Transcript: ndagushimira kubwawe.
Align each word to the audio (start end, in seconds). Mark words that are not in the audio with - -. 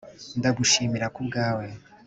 ndagushimira 0.39 1.07
kubwawe. 1.15 1.65